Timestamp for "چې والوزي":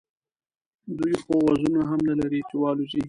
2.49-2.99